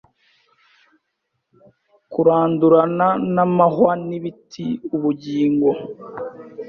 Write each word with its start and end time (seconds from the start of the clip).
Kurandurana 2.11 3.07
namahwa 3.33 3.91
nibiti 4.07 4.65
Ubugingo 4.95 5.69